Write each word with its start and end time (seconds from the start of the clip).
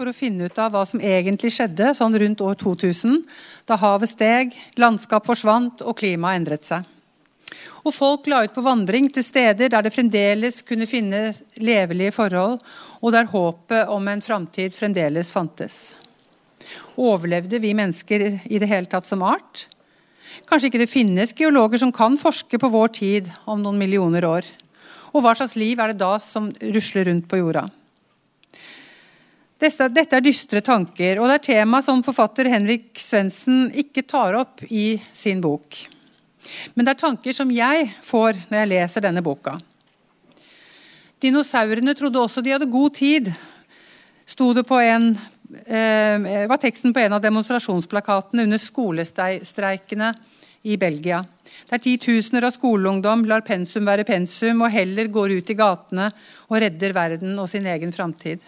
for 0.00 0.08
å 0.08 0.16
finne 0.16 0.48
ut 0.48 0.56
av 0.56 0.72
hva 0.72 0.86
som 0.88 1.02
egentlig 1.04 1.50
skjedde 1.52 1.90
sånn 1.98 2.14
rundt 2.22 2.40
år 2.40 2.56
2000, 2.62 3.18
da 3.68 3.76
havet 3.76 4.08
steg, 4.08 4.54
landskap 4.80 5.26
forsvant 5.28 5.82
og 5.84 5.98
klimaet 6.00 6.40
endret 6.40 6.64
seg. 6.64 6.86
Og 7.84 7.92
folk 7.92 8.28
la 8.30 8.42
ut 8.46 8.54
på 8.54 8.64
vandring 8.64 9.10
til 9.12 9.24
steder 9.24 9.68
der 9.72 9.84
det 9.84 9.92
fremdeles 9.92 10.62
kunne 10.64 10.88
finne 10.88 11.34
levelige 11.60 12.14
forhold, 12.16 12.62
og 13.00 13.12
der 13.12 13.28
håpet 13.28 13.92
om 13.92 14.08
en 14.08 14.24
framtid 14.24 14.72
fremdeles 14.76 15.32
fantes. 15.34 15.76
Overlevde 16.96 17.60
vi 17.60 17.74
mennesker 17.76 18.24
i 18.40 18.60
det 18.60 18.68
hele 18.70 18.88
tatt 18.88 19.08
som 19.08 19.24
art? 19.26 19.66
Kanskje 20.48 20.70
ikke 20.70 20.80
det 20.80 20.92
finnes 20.92 21.34
geologer 21.36 21.82
som 21.82 21.92
kan 21.92 22.16
forske 22.20 22.60
på 22.60 22.72
vår 22.72 22.94
tid 22.96 23.28
om 23.44 23.60
noen 23.60 23.80
millioner 23.80 24.24
år? 24.28 24.48
Og 25.12 25.24
hva 25.24 25.34
slags 25.36 25.58
liv 25.60 25.80
er 25.80 25.92
det 25.92 26.00
da 26.00 26.14
som 26.22 26.48
rusler 26.62 27.10
rundt 27.10 27.28
på 27.28 27.42
jorda? 27.42 27.66
Dette 29.60 30.16
er 30.16 30.22
dystre 30.24 30.62
tanker, 30.64 31.18
og 31.20 31.28
det 31.28 31.34
er 31.34 31.48
tema 31.50 31.82
som 31.84 32.00
forfatter 32.00 32.48
Henrik 32.48 32.96
Svendsen 32.96 33.66
ikke 33.76 34.06
tar 34.08 34.38
opp 34.38 34.62
i 34.72 34.94
sin 35.12 35.42
bok. 35.44 35.76
Men 36.72 36.86
det 36.86 36.94
er 36.94 37.00
tanker 37.02 37.34
som 37.36 37.50
jeg 37.52 37.90
får 38.00 38.38
når 38.48 38.62
jeg 38.62 38.70
leser 38.70 39.04
denne 39.04 39.20
boka. 39.24 39.58
Dinosaurene 41.20 41.92
trodde 41.92 42.22
også 42.22 42.40
de 42.40 42.54
hadde 42.54 42.70
god 42.72 42.94
tid, 42.96 43.28
sto 44.24 44.46
det 44.56 44.64
på 44.64 44.78
en, 44.80 45.10
eh, 45.66 46.46
var 46.48 46.56
teksten 46.62 46.94
på 46.96 47.02
en 47.02 47.18
av 47.18 47.20
demonstrasjonsplakatene 47.20 48.46
under 48.48 48.58
skolestreikene 48.58 50.14
i 50.62 50.78
Belgia. 50.80 51.20
Der 51.68 51.82
titusener 51.84 52.46
av 52.48 52.56
skoleungdom 52.56 53.26
lar 53.28 53.44
pensum 53.44 53.84
være 53.84 54.08
pensum 54.08 54.62
og 54.62 54.72
heller 54.72 55.12
går 55.12 55.36
ut 55.36 55.52
i 55.52 55.58
gatene 55.58 56.08
og 56.48 56.56
redder 56.64 56.96
verden 56.96 57.36
og 57.38 57.48
sin 57.52 57.68
egen 57.68 57.92
framtid. 57.92 58.40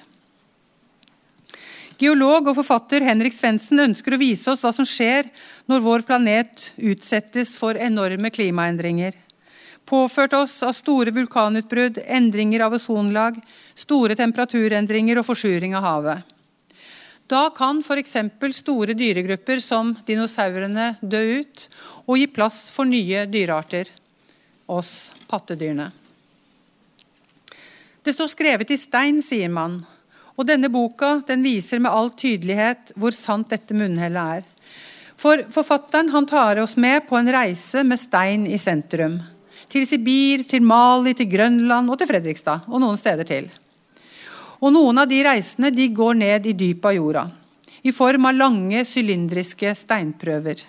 Geolog 2.02 2.48
og 2.50 2.56
forfatter 2.56 3.04
Henrik 3.06 3.34
Svendsen 3.36 3.78
ønsker 3.84 4.16
å 4.16 4.18
vise 4.18 4.50
oss 4.50 4.64
hva 4.64 4.72
som 4.74 4.86
skjer 4.88 5.28
når 5.70 5.84
vår 5.84 6.02
planet 6.08 6.72
utsettes 6.80 7.52
for 7.54 7.78
enorme 7.78 8.32
klimaendringer. 8.34 9.14
Påført 9.86 10.34
oss 10.34 10.56
av 10.66 10.74
store 10.74 11.12
vulkanutbrudd, 11.14 12.00
endringer 12.02 12.64
av 12.66 12.74
ozonlag, 12.74 13.38
store 13.78 14.16
temperaturendringer 14.18 15.20
og 15.20 15.28
forsuring 15.28 15.76
av 15.78 15.86
havet. 15.86 16.32
Da 17.30 17.46
kan 17.54 17.78
f.eks. 17.84 18.16
store 18.58 18.98
dyregrupper 18.98 19.62
som 19.62 19.94
dinosaurene 20.06 20.96
dø 21.00 21.22
ut 21.38 21.68
og 22.06 22.18
gi 22.18 22.26
plass 22.34 22.64
for 22.74 22.88
nye 22.88 23.28
dyrearter, 23.30 23.86
oss 24.66 25.12
pattedyrene. 25.30 25.92
Det 28.02 28.14
står 28.16 28.34
skrevet 28.34 28.74
i 28.74 28.80
stein, 28.80 29.22
sier 29.22 29.50
man, 29.52 29.84
og 30.36 30.48
denne 30.48 30.70
boka 30.72 31.18
den 31.28 31.44
viser 31.44 31.82
med 31.82 31.92
all 31.92 32.10
tydelighet 32.16 32.94
hvor 32.96 33.14
sant 33.14 33.50
dette 33.52 33.76
munnhellet 33.76 34.38
er. 34.38 34.48
For 35.22 35.44
Forfatteren 35.54 36.10
han 36.10 36.26
tar 36.26 36.58
oss 36.62 36.74
med 36.80 37.04
på 37.08 37.18
en 37.18 37.30
reise 37.30 37.84
med 37.86 38.00
stein 38.00 38.46
i 38.48 38.58
sentrum. 38.58 39.20
Til 39.70 39.86
Sibir, 39.86 40.42
til 40.48 40.64
Mali, 40.66 41.14
til 41.14 41.28
Grønland 41.30 41.92
og 41.92 42.00
til 42.00 42.10
Fredrikstad. 42.10 42.66
Og 42.68 42.82
noen 42.82 42.98
steder 42.98 43.28
til. 43.28 43.46
Og 44.62 44.72
Noen 44.74 44.98
av 45.02 45.08
de 45.10 45.20
reisene 45.24 45.72
de 45.74 45.88
går 45.94 46.18
ned 46.18 46.46
i 46.46 46.56
dypet 46.58 46.90
av 46.90 46.96
jorda. 46.96 47.22
I 47.82 47.92
form 47.94 48.28
av 48.30 48.36
lange, 48.36 48.84
sylindriske 48.86 49.72
steinprøver. 49.78 50.60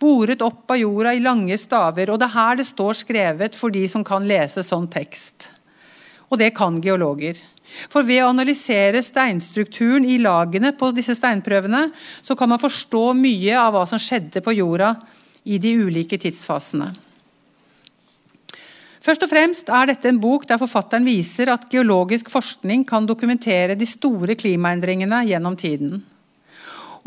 Boret 0.00 0.42
opp 0.42 0.72
av 0.74 0.80
jorda 0.80 1.12
i 1.14 1.22
lange 1.22 1.58
staver. 1.58 2.10
Og 2.10 2.18
det 2.20 2.28
er 2.28 2.36
her 2.36 2.58
det 2.58 2.66
står 2.70 2.98
skrevet 3.02 3.58
for 3.58 3.74
de 3.74 3.84
som 3.90 4.04
kan 4.06 4.26
lese 4.26 4.64
sånn 4.66 4.88
tekst. 4.90 5.50
Og 6.30 6.40
det 6.40 6.52
kan 6.56 6.80
geologer. 6.82 7.38
For 7.92 8.06
ved 8.06 8.22
å 8.24 8.30
analysere 8.30 9.02
steinstrukturen 9.04 10.06
i 10.08 10.18
lagene 10.22 10.72
på 10.76 10.92
disse 10.96 11.16
steinprøvene, 11.18 11.88
så 12.22 12.36
kan 12.38 12.50
man 12.50 12.62
forstå 12.62 13.10
mye 13.18 13.58
av 13.60 13.74
hva 13.74 13.84
som 13.88 14.00
skjedde 14.00 14.42
på 14.44 14.54
jorda 14.56 14.94
i 15.46 15.58
de 15.62 15.74
ulike 15.86 16.18
tidsfasene. 16.20 16.92
Først 19.06 19.22
og 19.22 19.30
fremst 19.30 19.68
er 19.70 19.86
dette 19.86 20.10
en 20.10 20.18
bok 20.18 20.48
der 20.48 20.58
forfatteren 20.58 21.06
viser 21.06 21.52
at 21.52 21.68
geologisk 21.70 22.30
forskning 22.32 22.82
kan 22.88 23.06
dokumentere 23.06 23.76
de 23.78 23.86
store 23.86 24.34
klimaendringene 24.38 25.20
gjennom 25.28 25.54
tiden. 25.58 26.00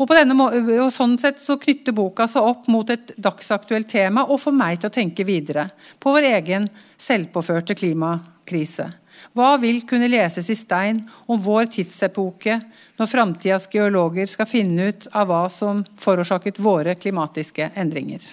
Og, 0.00 0.08
og 0.08 0.92
sånn 0.96 1.18
sett 1.20 1.42
så 1.42 1.58
knytter 1.60 1.92
boka 1.92 2.24
seg 2.30 2.46
opp 2.46 2.70
mot 2.72 2.88
et 2.88 3.12
dagsaktuelt 3.20 3.90
tema 3.90 4.24
og 4.24 4.40
får 4.40 4.54
meg 4.56 4.80
til 4.80 4.88
å 4.88 4.94
tenke 4.94 5.26
videre 5.28 5.66
på 6.00 6.14
vår 6.14 6.30
egen 6.30 6.70
selvpåførte 6.96 7.76
klimakrise. 7.76 8.88
Hva 9.36 9.50
vil 9.60 9.82
kunne 9.84 10.08
leses 10.08 10.48
i 10.48 10.56
stein 10.56 11.02
om 11.28 11.40
vår 11.44 11.68
tidsepoke 11.74 12.56
når 12.96 13.10
framtidas 13.10 13.68
geologer 13.68 14.30
skal 14.30 14.48
finne 14.48 14.88
ut 14.88 15.04
av 15.12 15.28
hva 15.28 15.42
som 15.52 15.84
forårsaket 16.00 16.62
våre 16.64 16.96
klimatiske 16.96 17.68
endringer? 17.76 18.24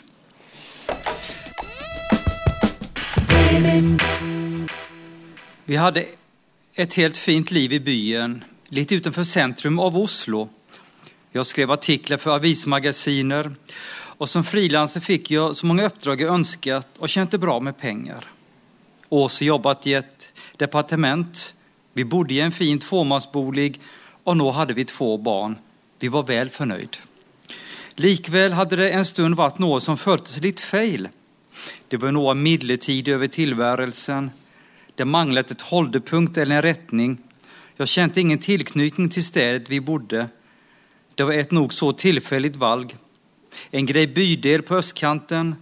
Vi 5.68 5.76
hadde 5.76 6.06
et 6.80 6.96
helt 7.02 7.20
fint 7.20 7.52
liv 7.52 7.76
i 7.76 7.82
byen, 7.84 8.40
litt 8.72 8.92
utenfor 8.96 9.28
sentrum 9.28 9.82
av 9.84 10.00
Oslo. 10.00 10.46
Jeg 11.38 11.46
skrev 11.46 11.72
artikler 11.76 12.18
for 12.22 12.38
avismagasiner, 12.38 13.52
og 14.18 14.30
som 14.30 14.46
frilanser 14.46 15.04
fikk 15.06 15.30
jeg 15.36 15.54
så 15.54 15.68
mange 15.70 15.86
oppdrag 15.86 16.24
jeg 16.24 16.34
ønsket 16.34 16.98
og 16.98 17.12
tjente 17.12 17.38
bra 17.38 17.60
med 17.62 17.78
penger. 17.78 18.26
Åse 19.14 19.46
jobbet 19.46 19.86
i 19.88 19.94
et 20.00 20.28
departement. 20.58 21.44
Vi 21.94 22.06
bodde 22.06 22.34
i 22.34 22.42
en 22.42 22.56
fin 22.56 22.82
tvåmansbolig 22.82 23.76
og 24.28 24.40
nå 24.40 24.48
hadde 24.52 24.76
vi 24.76 24.88
två 24.90 25.18
barn. 25.18 25.56
Vi 26.00 26.10
var 26.12 26.26
vel 26.28 26.50
fornøyd. 26.52 26.98
Likväl 27.98 28.58
hadde 28.58 28.78
det 28.82 28.90
en 28.94 29.06
stund 29.08 29.38
vært 29.40 29.62
noe 29.64 29.80
som 29.82 29.98
føltes 29.98 30.42
litt 30.44 30.62
feil. 30.62 31.08
Det 31.90 32.02
var 32.02 32.14
noe 32.14 32.36
midlertidig 32.38 33.16
over 33.16 33.32
tilværelsen. 33.32 34.32
Det 34.98 35.08
manglet 35.08 35.54
et 35.54 35.66
holdepunkt 35.70 36.38
eller 36.38 36.60
en 36.60 36.68
retning. 36.68 37.16
Jeg 37.78 37.94
kjente 37.94 38.22
ingen 38.22 38.42
tilknytning 38.42 39.10
til 39.14 39.26
stedet 39.26 39.72
vi 39.72 39.80
bodde. 39.80 40.28
Det 41.18 41.26
var 41.26 41.34
et 41.34 41.54
nokså 41.56 41.96
tilfeldig 41.98 42.60
valg. 42.62 42.92
En 43.74 43.88
grei 43.90 44.04
bydel 44.06 44.62
på 44.62 44.76
østkanten, 44.78 45.56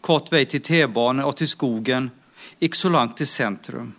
kort 0.00 0.30
vei 0.32 0.46
til 0.48 0.62
T-banen 0.64 1.26
og 1.26 1.36
til 1.36 1.50
skogen, 1.52 2.08
ikke 2.64 2.80
så 2.80 2.88
langt 2.94 3.18
til 3.20 3.28
sentrum. 3.28 3.90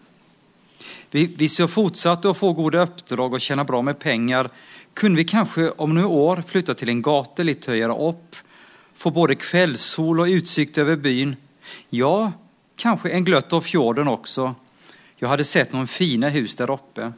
Hvis 1.14 1.60
jeg 1.62 1.70
fortsatte 1.70 2.32
å 2.32 2.38
få 2.38 2.50
gode 2.58 2.82
oppdrag 2.82 3.38
og 3.38 3.46
tjene 3.46 3.68
bra 3.70 3.84
med 3.86 4.02
penger, 4.02 4.50
kunne 4.98 5.22
vi 5.22 5.30
kanskje 5.30 5.70
om 5.78 5.94
noen 5.94 6.18
år 6.18 6.42
flytte 6.50 6.74
til 6.74 6.90
en 6.90 7.06
gate 7.06 7.46
litt 7.46 7.70
høyere 7.70 7.94
opp, 7.94 8.42
få 8.98 9.14
både 9.14 9.38
kveldssol 9.38 10.26
og 10.26 10.34
utsikt 10.34 10.82
over 10.82 10.98
byen. 10.98 11.38
Ja, 11.94 12.32
kanskje 12.74 13.14
en 13.14 13.28
gløtt 13.28 13.54
av 13.54 13.62
fjorden 13.62 14.10
også. 14.10 14.50
Jeg 15.22 15.30
hadde 15.30 15.46
sett 15.46 15.78
noen 15.78 15.86
fine 15.86 16.34
hus 16.34 16.58
der 16.58 16.74
oppe. 16.74 17.14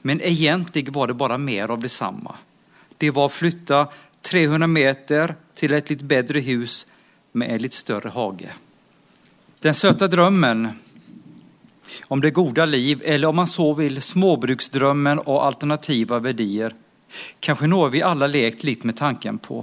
Men 0.00 0.24
egentlig 0.24 0.88
var 0.96 1.12
det 1.12 1.20
bare 1.20 1.36
mer 1.36 1.76
av 1.76 1.84
det 1.84 1.92
samme. 1.92 2.40
Det 3.00 3.10
var 3.16 3.30
å 3.30 3.32
flytte 3.32 3.86
300 4.28 4.66
meter 4.68 5.32
til 5.56 5.72
et 5.72 5.88
litt 5.88 6.02
bedre 6.04 6.42
hus 6.44 6.82
med 7.32 7.54
en 7.54 7.62
litt 7.62 7.76
større 7.76 8.12
hage. 8.12 8.52
Den 9.64 9.76
søte 9.76 10.08
drømmen 10.08 10.66
om 12.12 12.20
det 12.20 12.34
gode 12.36 12.66
liv, 12.66 13.02
eller 13.04 13.28
om 13.28 13.40
man 13.40 13.48
så 13.48 13.70
vil 13.78 14.00
småbruksdrømmen 14.02 15.22
og 15.24 15.42
alternative 15.46 16.20
verdier. 16.20 16.74
Kanskje 17.40 17.70
noe 17.72 17.88
vi 17.92 18.02
alle 18.04 18.28
lekt 18.28 18.64
litt 18.68 18.84
med 18.84 18.98
tanken 19.00 19.38
på. 19.40 19.62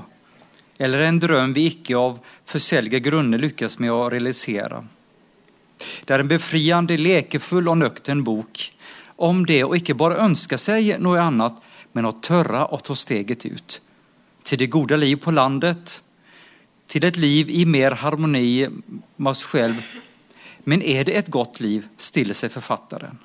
Eller 0.78 1.06
en 1.06 1.20
drøm 1.20 1.54
vi 1.54 1.68
ikke 1.72 1.98
av 1.98 2.18
forskjellige 2.46 3.02
grunner 3.06 3.42
lykkes 3.42 3.78
med 3.84 3.94
å 3.94 4.08
realisere. 4.14 4.82
Det 5.78 6.14
er 6.14 6.26
en 6.26 6.32
befriende, 6.32 6.98
lekefull 6.98 7.70
og 7.70 7.80
nøktern 7.84 8.26
bok 8.26 8.66
om 9.18 9.46
det 9.46 9.64
å 9.66 9.74
ikke 9.78 9.98
bare 9.98 10.20
ønske 10.22 10.60
seg 10.62 10.96
noe 11.02 11.22
annet, 11.22 11.56
men 11.98 12.06
å 12.06 12.18
tørre 12.22 12.68
å 12.70 12.78
ta 12.78 12.96
steget 12.96 13.48
ut. 13.50 13.80
Til 14.46 14.62
det 14.62 14.70
gode 14.72 15.00
liv 15.02 15.18
på 15.20 15.34
landet, 15.34 16.02
til 16.88 17.04
et 17.04 17.18
liv 17.18 17.50
i 17.50 17.66
mer 17.66 17.98
harmoni 18.00 18.68
med 18.70 19.32
oss 19.34 19.42
selv 19.50 19.82
men 20.68 20.84
er 20.84 21.06
det 21.08 21.16
et 21.16 21.32
godt 21.32 21.62
liv, 21.64 21.86
stiller 21.96 22.36
seg 22.36 22.52
forfatteren. 22.52 23.16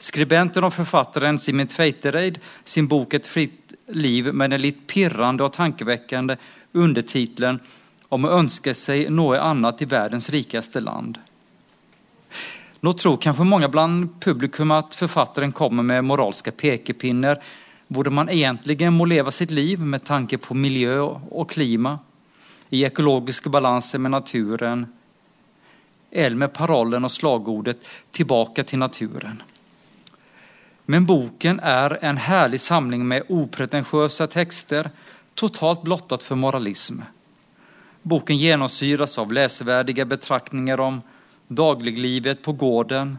Skribenten 0.00 0.64
og 0.64 0.72
forfatteren 0.72 1.36
Simen 1.40 1.68
Tveitereid 1.68 2.38
sin 2.64 2.88
bok 2.88 3.14
'Et 3.14 3.26
fritt 3.26 3.74
liv' 3.92 4.32
med 4.32 4.50
den 4.50 4.62
litt 4.62 4.86
pirrende 4.86 5.44
og 5.44 5.52
tankevekkende 5.52 6.38
undertittelen 6.74 7.60
om 8.08 8.24
å 8.24 8.38
ønske 8.38 8.74
seg 8.74 9.10
noe 9.10 9.40
annet 9.40 9.82
i 9.82 9.84
verdens 9.84 10.30
rikeste 10.30 10.80
land. 10.80 11.18
Nå 12.80 12.92
tror 12.92 13.16
kanskje 13.16 13.44
mange 13.44 13.68
blant 13.68 14.20
publikum 14.20 14.70
at 14.76 14.94
forfatteren 14.94 15.52
kommer 15.52 15.82
med 15.82 16.04
moralske 16.04 16.52
pekepinner, 16.52 17.40
hvordan 17.88 18.14
man 18.14 18.28
egentlig 18.28 18.90
må 18.92 19.06
leve 19.08 19.32
sitt 19.32 19.50
liv 19.50 19.80
med 19.80 20.04
tanke 20.04 20.38
på 20.38 20.54
miljø 20.54 21.00
og 21.06 21.48
klima, 21.50 21.98
i 22.70 22.84
økologisk 22.86 23.46
balanse 23.48 23.98
med 23.98 24.10
naturen, 24.10 24.86
eller 26.10 26.36
med 26.36 26.52
parollen 26.52 27.04
og 27.04 27.10
slagordet 27.10 27.78
'tilbake 28.10 28.62
til 28.62 28.78
naturen'. 28.78 29.42
Men 30.86 31.06
boken 31.06 31.60
er 31.60 31.98
en 32.02 32.16
herlig 32.16 32.60
samling 32.60 33.06
med 33.08 33.22
upretensiøse 33.28 34.26
tekster, 34.26 34.90
totalt 35.34 35.82
blottet 35.82 36.22
for 36.22 36.36
moralisme. 36.36 37.06
Boken 38.02 38.38
gjennomsyres 38.38 39.18
av 39.18 39.32
leseverdige 39.32 40.04
betraktninger 40.04 40.80
om 40.80 41.02
dagliglivet 41.48 42.42
på 42.42 42.52
gården, 42.52 43.16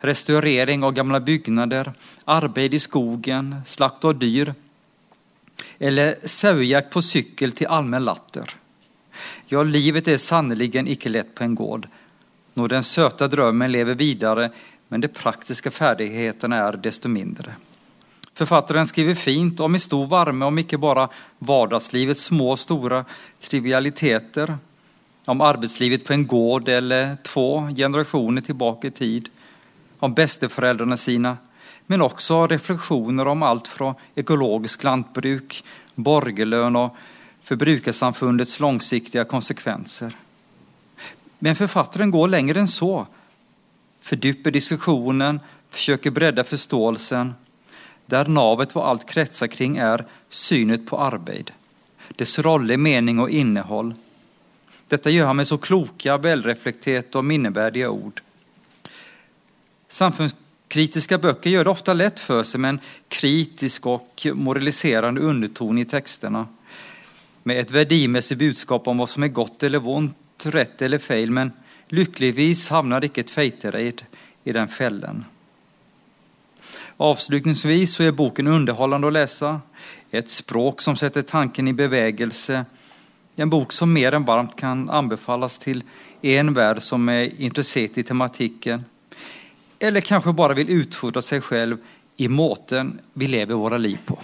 restaurering 0.00 0.84
av 0.84 0.92
gamle 0.92 1.20
byggnader, 1.20 1.92
arbeid 2.24 2.74
i 2.74 2.80
skogen, 2.80 3.56
slakt 3.66 4.04
av 4.04 4.18
dyr, 4.18 4.54
eller 5.78 6.18
sauejakt 6.24 6.90
på 6.92 7.02
sykkel 7.02 7.52
til 7.52 7.66
allmenn 7.66 8.06
latter. 8.06 8.54
Ja, 9.48 9.62
livet 9.62 10.08
er 10.08 10.20
sannelig 10.22 10.70
ikke 10.74 11.10
lett 11.10 11.34
på 11.34 11.44
en 11.44 11.54
gård, 11.54 11.88
når 12.54 12.68
den 12.68 12.84
søte 12.84 13.28
drømmen 13.28 13.72
lever 13.72 13.94
videre, 13.94 14.50
men 14.88 15.00
de 15.00 15.08
praktiske 15.08 15.70
ferdighetene 15.70 16.56
er 16.56 16.78
desto 16.82 17.08
mindre. 17.08 17.56
Forfatteren 18.38 18.86
skriver 18.86 19.18
fint 19.18 19.60
og 19.60 19.70
med 19.70 19.82
stor 19.82 20.06
varme 20.06 20.46
om 20.46 20.58
ikke 20.62 20.78
bare 20.78 21.08
hverdagslivets 21.42 22.28
små 22.30 22.52
og 22.54 22.60
store 22.62 23.02
trivialiteter, 23.42 24.54
om 25.28 25.40
arbeidslivet 25.40 26.04
på 26.04 26.12
en 26.12 26.26
gård 26.26 26.68
eller 26.68 27.16
to 27.22 27.68
generasjoner 27.76 28.40
tilbake 28.40 28.88
i 28.88 28.90
tid, 28.90 29.28
om 29.98 30.14
besteforeldrene 30.14 30.96
sine, 30.96 31.34
men 31.86 32.02
også 32.02 32.46
refleksjoner 32.48 33.28
om 33.28 33.42
alt 33.44 33.68
fra 33.68 33.90
økologisk 34.16 34.86
landbruk, 34.88 35.58
borgerlønn 35.94 36.80
og 36.80 36.96
forbrukersamfunnets 37.44 38.56
langsiktige 38.64 39.26
konsekvenser. 39.28 40.16
Men 41.44 41.60
forfatteren 41.60 42.10
går 42.10 42.32
lenger 42.32 42.62
enn 42.62 42.72
så, 42.72 43.04
fordyper 44.00 44.56
diskusjonen, 44.56 45.42
forsøker 45.68 46.16
bredde 46.16 46.48
forståelsen, 46.48 47.36
der 48.08 48.32
navet 48.32 48.72
for 48.72 48.88
alt 48.88 49.04
kretser 49.04 49.52
kring 49.52 49.76
er 49.76 50.08
synet 50.32 50.88
på 50.88 50.96
arbeid, 50.96 51.52
dess 52.16 52.38
rolle, 52.40 52.80
mening 52.80 53.20
og 53.20 53.28
innhold 53.28 53.92
dette 54.88 55.12
gjør 55.12 55.30
han 55.30 55.36
med 55.36 55.48
så 55.48 55.58
kloke, 55.60 56.16
velreflekterte 56.22 57.20
og 57.20 57.26
minneverdige 57.28 57.90
ord. 57.92 58.22
Samfunnskritiske 59.88 61.18
bøker 61.20 61.52
gjør 61.52 61.68
det 61.68 61.72
ofte 61.72 61.96
lett 61.96 62.20
for 62.20 62.44
seg 62.44 62.62
med 62.64 62.76
en 62.76 62.82
kritisk 63.12 63.88
og 63.88 64.26
moraliserende 64.36 65.24
undertone 65.24 65.84
i 65.84 65.88
tekstene, 65.88 66.46
med 67.48 67.62
et 67.62 67.72
verdimessig 67.72 68.36
budskap 68.40 68.88
om 68.88 69.00
hva 69.00 69.06
som 69.08 69.24
er 69.24 69.32
godt 69.32 69.64
eller 69.68 69.84
vondt, 69.84 70.48
rett 70.52 70.82
eller 70.84 71.00
feil, 71.02 71.32
men 71.32 71.52
lykkeligvis 71.94 72.68
havner 72.72 73.06
ikke 73.08 73.24
et 73.24 73.32
feitereid 73.32 74.04
i 74.44 74.54
den 74.54 74.68
fellen. 74.68 75.24
Avslutningsvis 76.98 78.00
er 78.02 78.16
boken 78.16 78.50
underholdende 78.50 79.08
å 79.08 79.14
lese, 79.14 79.54
et 80.10 80.30
språk 80.32 80.82
som 80.82 80.96
setter 80.98 81.22
tanken 81.22 81.68
i 81.70 81.76
bevegelse, 81.76 82.64
en 83.42 83.50
bok 83.50 83.72
som 83.72 83.92
mer 83.92 84.16
enn 84.16 84.26
varmt 84.26 84.56
kan 84.58 84.86
anbefales 84.90 85.58
til 85.62 85.82
enhver 86.22 86.80
som 86.82 87.08
er 87.12 87.30
interessert 87.38 87.98
i 87.98 88.06
tematikken, 88.06 88.84
eller 89.78 90.02
kanskje 90.02 90.34
bare 90.34 90.58
vil 90.58 90.74
utfordre 90.80 91.22
seg 91.22 91.44
selv 91.46 91.78
i 92.18 92.26
måten 92.28 92.96
vi 93.14 93.30
lever 93.30 93.54
våre 93.54 93.78
liv 93.78 93.98
på. 94.06 94.18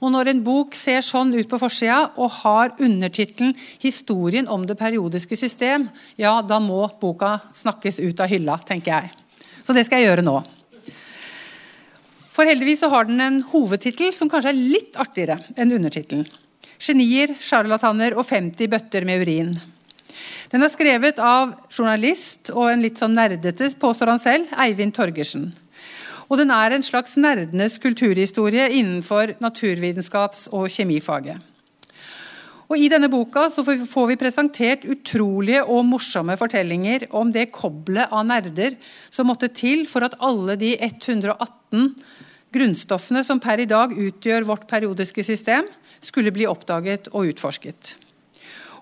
Og 0.00 0.08
når 0.14 0.30
en 0.30 0.44
bok 0.44 0.76
ser 0.78 1.02
sånn 1.04 1.34
ut 1.34 1.48
på 1.50 1.58
forsida 1.60 2.14
og 2.16 2.30
har 2.40 2.72
undertittelen 2.78 3.52
'Historien 3.82 4.48
om 4.48 4.64
det 4.66 4.78
periodiske 4.78 5.36
system', 5.36 5.88
ja, 6.16 6.40
da 6.42 6.58
må 6.58 6.88
boka 7.00 7.40
snakkes 7.54 8.00
ut 8.00 8.20
av 8.20 8.28
hylla, 8.28 8.56
tenker 8.64 8.92
jeg. 8.92 9.10
Så 9.64 9.74
det 9.74 9.84
skal 9.84 10.00
jeg 10.00 10.08
gjøre 10.08 10.24
nå. 10.24 10.42
For 12.30 12.48
heldigvis 12.48 12.80
så 12.80 12.88
har 12.88 13.04
den 13.04 13.20
en 13.20 13.42
hovedtittel 13.42 14.14
som 14.14 14.30
kanskje 14.30 14.48
er 14.48 14.62
litt 14.72 14.96
artigere 14.96 15.40
enn 15.56 15.72
undertittelen. 15.72 16.26
Genier, 16.80 17.34
sjarlataner 17.40 18.16
og 18.16 18.24
50 18.28 18.70
bøtter 18.72 19.04
med 19.08 19.24
urin. 19.24 19.52
Den 20.50 20.64
er 20.64 20.72
skrevet 20.72 21.20
av 21.22 21.52
journalist 21.70 22.50
og 22.54 22.70
en 22.72 22.82
litt 22.82 22.98
sånn 22.98 23.14
nerdete, 23.14 23.68
påstår 23.78 24.14
han 24.14 24.22
selv, 24.22 24.54
Eivind 24.58 24.96
Torgersen. 24.96 25.50
Og 26.30 26.38
den 26.38 26.50
er 26.54 26.74
en 26.74 26.84
slags 26.86 27.16
nerdenes 27.18 27.78
kulturhistorie 27.82 28.68
innenfor 28.78 29.36
naturvitenskaps- 29.42 30.48
og 30.54 30.70
kjemifaget. 30.70 31.46
Og 32.70 32.78
I 32.78 32.86
denne 32.90 33.10
boka 33.10 33.48
får 33.50 34.06
vi 34.12 34.18
presentert 34.18 34.84
utrolige 34.86 35.64
og 35.66 35.82
morsomme 35.88 36.36
fortellinger 36.38 37.08
om 37.18 37.32
det 37.34 37.48
koblet 37.50 38.12
av 38.14 38.28
nerder 38.28 38.76
som 39.10 39.26
måtte 39.26 39.50
til 39.50 39.88
for 39.90 40.06
at 40.06 40.14
alle 40.22 40.54
de 40.58 40.76
118 40.78 41.90
grunnstoffene 42.54 43.22
som 43.26 43.40
per 43.42 43.62
i 43.62 43.68
dag 43.70 43.92
utgjør 43.94 44.46
vårt 44.48 44.66
periodiske 44.70 45.24
system, 45.26 45.68
skulle 46.00 46.32
bli 46.32 46.48
oppdaget 46.48 47.10
og 47.12 47.32
utforsket. 47.32 47.94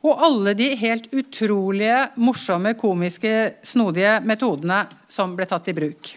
Og 0.07 0.23
alle 0.23 0.55
de 0.55 0.69
helt 0.79 1.09
utrolige, 1.11 2.05
morsomme, 2.23 2.77
komiske, 2.79 3.59
snodige 3.67 4.19
metodene 4.23 4.85
som 5.11 5.35
ble 5.37 5.49
tatt 5.51 5.71
i 5.73 5.75
bruk. 5.75 6.13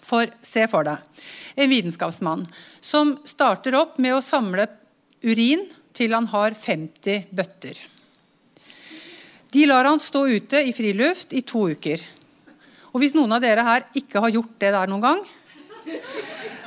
For 0.00 0.30
se 0.42 0.64
for 0.70 0.88
deg 0.88 1.04
en 1.60 1.70
vitenskapsmann 1.70 2.46
som 2.80 3.18
starter 3.28 3.76
opp 3.78 3.98
med 4.00 4.16
å 4.16 4.24
samle 4.24 4.66
urin 5.22 5.66
til 5.96 6.14
han 6.16 6.28
har 6.32 6.56
50 6.56 7.28
bøtter. 7.36 7.76
De 9.50 9.66
lar 9.66 9.84
han 9.84 10.00
stå 10.00 10.24
ute 10.30 10.62
i 10.62 10.72
friluft 10.72 11.34
i 11.34 11.42
to 11.42 11.66
uker. 11.74 12.02
Og 12.94 13.02
hvis 13.02 13.16
noen 13.18 13.34
av 13.34 13.42
dere 13.42 13.66
her 13.66 13.86
ikke 13.98 14.22
har 14.22 14.32
gjort 14.34 14.56
det 14.62 14.70
der 14.74 14.90
noen 14.90 15.04
gang, 15.04 15.24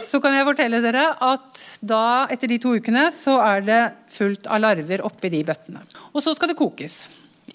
så 0.07 0.19
kan 0.23 0.35
jeg 0.35 0.47
fortelle 0.47 0.79
dere 0.83 1.05
at 1.23 1.61
da, 1.85 2.27
etter 2.31 2.51
de 2.51 2.59
to 2.61 2.75
ukene 2.77 3.07
så 3.15 3.37
er 3.43 3.65
det 3.65 3.81
fullt 4.13 4.47
av 4.51 4.61
larver 4.63 5.03
oppi 5.05 5.31
de 5.33 5.43
bøttene. 5.47 5.83
Og 6.13 6.23
så 6.23 6.33
skal 6.35 6.51
det 6.51 6.59
kokes. 6.59 7.07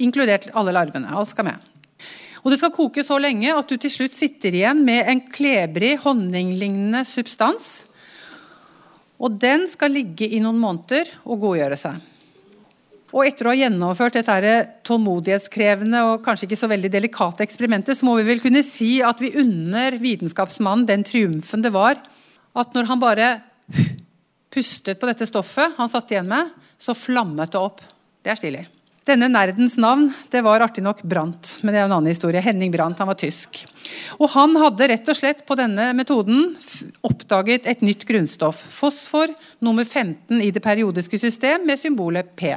Inkludert 0.05 0.51
alle 0.59 0.75
larvene. 0.77 1.11
Alt 1.13 1.33
skal 1.33 1.49
med. 1.49 1.69
Og 2.45 2.53
det 2.53 2.61
skal 2.61 2.75
koke 2.75 3.03
så 3.05 3.19
lenge 3.21 3.53
at 3.55 3.69
du 3.69 3.77
til 3.81 3.93
slutt 3.93 4.15
sitter 4.15 4.55
igjen 4.55 4.85
med 4.87 5.09
en 5.11 5.25
klebrig, 5.33 5.97
honninglignende 6.05 7.03
substans. 7.09 7.83
Og 9.19 9.35
den 9.43 9.67
skal 9.71 9.97
ligge 9.97 10.29
i 10.31 10.39
noen 10.43 10.61
måneder 10.63 11.11
og 11.27 11.43
godgjøre 11.43 11.79
seg. 11.81 11.99
Og 13.09 13.25
etter 13.25 13.49
å 13.49 13.53
ha 13.55 13.57
gjennomført 13.57 14.19
dette 14.19 14.53
tålmodighetskrevende 14.85 16.03
og 16.11 16.23
kanskje 16.27 16.45
ikke 16.45 16.61
så 16.61 16.69
veldig 16.69 16.91
delikate 16.93 17.45
eksperimentet, 17.47 17.97
så 17.97 18.05
må 18.05 18.19
vi 18.19 18.27
vel 18.29 18.43
kunne 18.45 18.63
si 18.67 18.99
at 19.01 19.21
vi 19.23 19.33
unner 19.41 19.97
vitenskapsmannen 20.01 20.87
den 20.89 21.07
triumfen 21.09 21.65
det 21.65 21.73
var 21.75 21.97
at 22.59 22.75
når 22.77 22.89
han 22.91 23.03
bare 23.03 23.29
pustet 24.55 24.99
på 24.99 25.09
dette 25.09 25.29
stoffet 25.29 25.77
han 25.79 25.91
satt 25.91 26.11
igjen 26.13 26.29
med, 26.31 26.51
så 26.79 26.97
flammet 26.97 27.53
det 27.53 27.61
opp. 27.61 27.83
Det 28.23 28.33
er 28.33 28.41
stilig. 28.41 28.65
Denne 29.09 29.31
nerdens 29.33 29.79
navn 29.81 30.11
det 30.29 30.43
var 30.45 30.61
artig 30.61 30.83
nok 30.85 31.01
Brandt, 31.09 31.55
men 31.63 31.73
det 31.73 31.81
er 31.81 31.87
en 31.87 31.95
annen 31.97 32.13
historie. 32.13 32.43
Henning 32.45 32.73
Brandt, 32.75 32.99
han 33.01 33.09
var 33.09 33.17
tysk. 33.17 33.63
Og 34.19 34.29
Han 34.35 34.57
hadde 34.61 34.89
rett 34.91 35.09
og 35.09 35.17
slett 35.17 35.47
på 35.49 35.57
denne 35.57 35.95
metoden 35.97 36.51
oppdaget 37.07 37.71
et 37.71 37.85
nytt 37.87 38.05
grunnstoff. 38.09 38.61
Fosfor 38.77 39.33
nummer 39.65 39.87
15 39.89 40.43
i 40.45 40.51
det 40.53 40.61
periodiske 40.65 41.21
system 41.23 41.65
med 41.65 41.81
symbolet 41.81 42.35
P. 42.37 42.53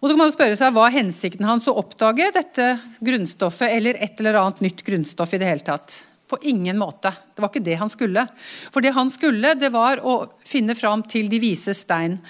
Og 0.00 0.08
så 0.08 0.14
kan 0.14 0.22
man 0.24 0.34
spørre 0.34 0.58
seg 0.58 0.74
Hva 0.74 0.88
er 0.88 0.96
hensikten 0.96 1.46
hans 1.46 1.68
å 1.70 1.76
oppdage 1.78 2.32
dette 2.34 2.70
grunnstoffet 3.04 3.70
eller 3.70 4.00
et 4.00 4.18
eller 4.18 4.40
annet 4.40 4.64
nytt 4.64 4.82
grunnstoff 4.86 5.36
i 5.36 5.42
det 5.42 5.52
hele 5.52 5.66
tatt? 5.66 6.00
På 6.30 6.38
ingen 6.46 6.78
måte. 6.78 7.10
Det 7.34 7.42
var 7.42 7.50
ikke 7.50 7.64
det 7.66 7.78
han 7.80 7.90
skulle. 7.90 8.22
For 8.70 8.84
det 8.84 8.94
han 8.94 9.10
skulle, 9.10 9.56
det 9.58 9.72
var 9.74 10.02
å 10.06 10.20
finne 10.46 10.76
fram 10.78 11.02
til 11.02 11.26
de 11.32 11.40
vise 11.42 11.74
stein. 11.74 12.20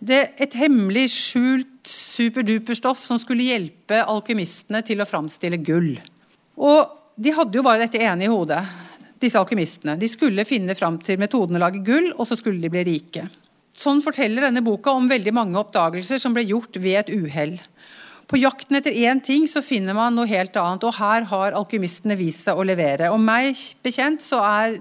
Det 0.00 0.22
Et 0.40 0.54
hemmelig 0.56 1.10
skjult 1.12 1.90
superduperstoff 1.90 3.02
som 3.04 3.20
skulle 3.20 3.50
hjelpe 3.50 4.00
alkymistene 4.00 4.80
til 4.86 5.00
å 5.00 5.08
framstille 5.08 5.60
gull. 5.60 5.92
Og 6.56 6.96
de 7.20 7.34
hadde 7.36 7.58
jo 7.58 7.64
bare 7.66 7.84
dette 7.84 8.00
ene 8.00 8.24
i 8.24 8.32
hodet, 8.32 8.62
disse 9.20 9.36
alkymistene. 9.36 9.98
De 10.00 10.08
skulle 10.08 10.48
finne 10.48 10.76
fram 10.78 10.96
til 11.04 11.20
metoden 11.20 11.58
å 11.58 11.64
lage 11.66 11.84
gull, 11.84 12.12
og 12.16 12.28
så 12.28 12.38
skulle 12.40 12.62
de 12.62 12.72
bli 12.72 12.84
rike. 12.88 13.26
Sånn 13.76 14.02
forteller 14.04 14.44
denne 14.44 14.64
boka 14.64 14.92
om 14.96 15.08
veldig 15.08 15.32
mange 15.36 15.60
oppdagelser 15.60 16.20
som 16.20 16.34
ble 16.36 16.44
gjort 16.48 16.76
ved 16.80 16.98
et 17.00 17.12
uhell. 17.12 17.58
På 18.30 18.38
jakten 18.38 18.78
etter 18.78 18.94
én 18.94 19.18
ting 19.26 19.48
så 19.50 19.58
finner 19.58 19.96
man 19.96 20.14
noe 20.14 20.28
helt 20.30 20.54
annet, 20.60 20.84
og 20.86 20.94
her 21.00 21.24
har 21.32 21.56
alkymistene 21.58 22.14
vist 22.14 22.46
seg 22.46 22.58
å 22.58 22.66
levere. 22.66 23.08
Og 23.10 23.18
meg 23.18 23.58
bekjent 23.82 24.22
så 24.22 24.38
er 24.46 24.76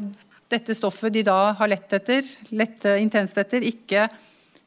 dette 0.50 0.76
stoffet 0.78 1.14
de 1.16 1.24
da 1.26 1.56
har 1.58 1.72
lett 1.72 1.96
etter, 1.98 2.28
lette 2.54 2.94
intenst 3.02 3.38
etter, 3.42 3.66
ikke 3.66 4.06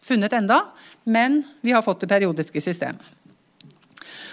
funnet 0.02 0.34
enda, 0.34 0.64
men 1.06 1.44
vi 1.62 1.74
har 1.74 1.84
fått 1.86 2.02
det 2.02 2.10
periodiske 2.10 2.62
systemet. 2.62 3.02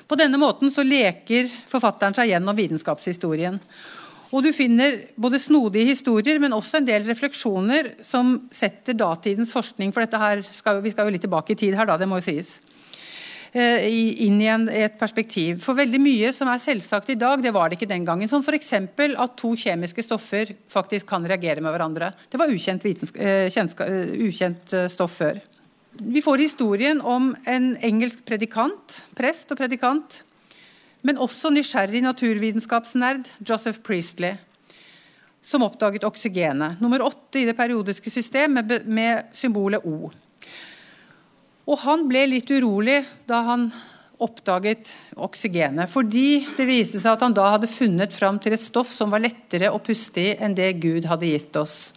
På 0.10 0.18
denne 0.18 0.40
måten 0.42 0.74
så 0.74 0.82
leker 0.82 1.46
forfatteren 1.70 2.16
seg 2.18 2.32
gjennom 2.32 2.58
vitenskapshistorien. 2.58 3.60
Og 4.34 4.46
du 4.46 4.50
finner 4.54 4.98
både 5.18 5.42
snodige 5.42 5.92
historier, 5.92 6.42
men 6.42 6.54
også 6.58 6.80
en 6.80 6.90
del 6.90 7.06
refleksjoner 7.06 7.96
som 8.06 8.36
setter 8.54 8.98
datidens 8.98 9.54
forskning 9.54 9.94
For 9.94 10.06
dette 10.06 10.22
her 10.22 10.42
skal, 10.54 10.82
vi 10.86 10.94
skal 10.94 11.06
jo 11.06 11.14
litt 11.14 11.26
tilbake 11.26 11.54
i 11.54 11.60
tid 11.62 11.78
her, 11.78 11.90
da, 11.90 11.98
det 12.02 12.10
må 12.10 12.18
jo 12.18 12.28
sies 12.30 12.58
eh, 12.58 12.69
inn 13.54 14.42
i 14.42 14.48
en, 14.52 14.68
et 14.70 14.98
perspektiv. 15.00 15.58
For 15.64 15.78
veldig 15.78 16.00
mye 16.02 16.32
som 16.36 16.52
er 16.52 16.62
selvsagt 16.62 17.10
i 17.10 17.18
dag, 17.20 17.42
det 17.42 17.54
var 17.56 17.70
det 17.70 17.80
ikke 17.80 17.90
den 17.90 18.06
gangen. 18.06 18.30
Som 18.30 18.44
f.eks. 18.46 18.74
at 18.76 19.38
to 19.40 19.54
kjemiske 19.58 20.06
stoffer 20.06 20.54
faktisk 20.70 21.10
kan 21.10 21.26
reagere 21.26 21.64
med 21.66 21.74
hverandre. 21.74 22.12
Det 22.30 22.38
var 22.38 22.52
ukjent, 22.54 22.86
eh, 23.16 23.48
eh, 23.50 24.14
ukjent 24.28 24.76
stoff 24.94 25.18
før. 25.24 25.42
Vi 26.00 26.22
får 26.22 26.38
historien 26.38 27.02
om 27.02 27.34
en 27.50 27.74
engelsk 27.84 28.22
predikant, 28.26 29.02
prest 29.18 29.50
og 29.52 29.58
predikant, 29.60 30.22
men 31.04 31.20
også 31.20 31.52
nysgjerrig 31.52 32.04
naturvitenskapsnerd 32.06 33.28
Joseph 33.44 33.82
Priestley, 33.84 34.38
som 35.42 35.64
oppdaget 35.66 36.06
oksygenet. 36.08 36.80
Nummer 36.84 37.04
åtte 37.04 37.42
i 37.42 37.46
det 37.48 37.58
periodiske 37.58 38.12
system 38.12 38.60
med 38.86 39.34
symbolet 39.36 39.84
O. 39.84 40.12
Og 41.70 41.78
han 41.86 42.08
ble 42.10 42.26
litt 42.32 42.50
urolig 42.50 43.04
da 43.30 43.44
han 43.46 43.70
oppdaget 44.20 44.92
oksygenet, 45.22 45.88
fordi 45.88 46.42
det 46.58 46.66
viste 46.68 47.00
seg 47.00 47.14
at 47.14 47.24
han 47.24 47.36
da 47.36 47.46
hadde 47.54 47.70
funnet 47.72 48.16
fram 48.16 48.40
til 48.42 48.56
et 48.56 48.64
stoff 48.64 48.90
som 48.92 49.14
var 49.14 49.22
lettere 49.24 49.70
å 49.72 49.80
puste 49.80 50.24
i 50.24 50.34
enn 50.36 50.58
det 50.58 50.74
Gud 50.82 51.08
hadde 51.08 51.30
gitt 51.30 51.56
oss. 51.62 51.94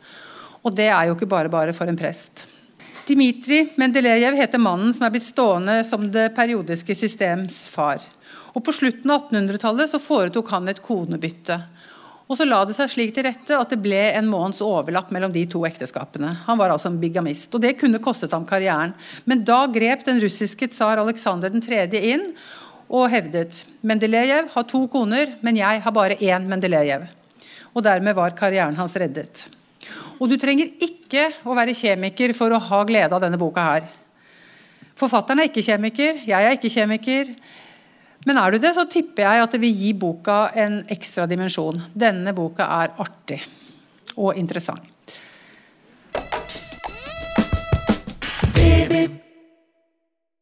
Og 0.62 0.76
det 0.76 0.91
er 0.93 1.09
jo 1.09 1.17
ikke 1.17 1.31
bare 1.31 1.50
bare 1.50 1.75
for 1.75 1.91
en 1.91 1.99
prest. 1.99 2.45
Dmitrij 3.09 3.73
Mendelejev 3.81 4.37
heter 4.38 4.62
mannen 4.62 4.93
som 4.95 5.09
er 5.09 5.14
blitt 5.14 5.26
stående 5.26 5.81
som 5.88 6.05
det 6.14 6.29
periodiske 6.37 6.95
systems 6.95 7.64
far. 7.73 8.05
Og 8.52 8.62
På 8.62 8.75
slutten 8.76 9.11
av 9.11 9.25
1800-tallet 9.25 9.91
så 9.91 9.99
foretok 9.99 10.52
han 10.52 10.69
et 10.71 10.83
konebytte. 10.85 11.57
Og 12.31 12.38
så 12.38 12.47
la 12.47 12.62
det 12.64 12.76
seg 12.76 12.91
slik 12.91 13.12
til 13.14 13.26
rette 13.26 13.57
at 13.59 13.73
det 13.73 13.81
ble 13.83 14.00
en 14.14 14.29
måneds 14.31 14.62
overlapp 14.64 15.11
mellom 15.14 15.33
de 15.35 15.43
to 15.50 15.64
ekteskapene. 15.69 16.31
Han 16.47 16.59
var 16.61 16.73
altså 16.73 16.88
en 16.88 17.00
bigamist, 17.02 17.50
og 17.55 17.64
det 17.64 17.75
kunne 17.81 18.00
kostet 18.02 18.33
ham 18.33 18.47
karrieren. 18.49 18.95
Men 19.29 19.43
da 19.47 19.64
grep 19.73 20.07
den 20.07 20.21
russiske 20.23 20.71
tsar 20.73 21.02
Aleksander 21.02 21.52
3. 21.52 21.85
inn 21.99 22.31
og 22.93 23.09
hevdet 23.12 23.64
Mendelejev 23.87 24.52
har 24.52 24.69
to 24.69 24.85
koner, 24.93 25.35
men 25.41 25.59
jeg 25.59 25.83
har 25.85 25.97
bare 25.97 26.21
én 26.21 26.47
Mendelejev. 26.49 27.09
Og 27.73 27.85
dermed 27.85 28.17
var 28.17 28.37
karrieren 28.37 28.76
hans 28.76 28.97
reddet. 29.00 29.47
Og 30.21 30.29
du 30.31 30.37
trenger 30.38 30.71
ikke 30.85 31.31
å 31.49 31.57
være 31.57 31.75
kjemiker 31.75 32.35
for 32.37 32.52
å 32.52 32.61
ha 32.62 32.83
glede 32.87 33.17
av 33.17 33.25
denne 33.25 33.41
boka 33.41 33.64
her. 33.64 33.88
Forfatteren 34.99 35.43
er 35.43 35.49
ikke 35.49 35.64
kjemiker, 35.64 36.21
jeg 36.29 36.47
er 36.47 36.55
ikke 36.55 36.71
kjemiker. 36.71 37.33
Men 38.29 38.38
er 38.38 38.55
du 38.55 38.62
det, 38.62 38.75
så 38.76 38.87
tipper 38.91 39.26
jeg 39.26 39.43
at 39.43 39.55
det 39.55 39.62
vil 39.64 39.75
gi 39.75 39.93
boka 39.99 40.38
en 40.62 40.81
ekstra 40.93 41.26
dimensjon. 41.31 41.81
Denne 41.91 42.35
boka 42.37 42.69
er 42.83 42.95
artig 43.02 43.41
og 44.14 44.37
interessant. 44.38 44.92